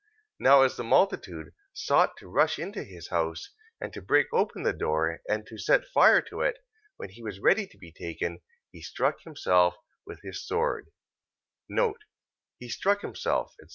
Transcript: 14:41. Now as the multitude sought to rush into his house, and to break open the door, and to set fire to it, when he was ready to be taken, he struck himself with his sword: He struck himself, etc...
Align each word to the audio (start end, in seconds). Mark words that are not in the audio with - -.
14:41. 0.39 0.39
Now 0.49 0.61
as 0.63 0.75
the 0.77 0.83
multitude 0.83 1.51
sought 1.75 2.17
to 2.17 2.27
rush 2.27 2.57
into 2.57 2.83
his 2.83 3.09
house, 3.09 3.51
and 3.79 3.93
to 3.93 4.01
break 4.01 4.25
open 4.33 4.63
the 4.63 4.73
door, 4.73 5.21
and 5.29 5.45
to 5.45 5.59
set 5.59 5.85
fire 5.93 6.21
to 6.23 6.41
it, 6.41 6.57
when 6.97 7.09
he 7.11 7.21
was 7.21 7.39
ready 7.39 7.67
to 7.67 7.77
be 7.77 7.91
taken, 7.91 8.39
he 8.71 8.81
struck 8.81 9.21
himself 9.21 9.77
with 10.03 10.23
his 10.23 10.43
sword: 10.43 10.87
He 12.57 12.67
struck 12.67 13.01
himself, 13.01 13.53
etc... 13.61 13.69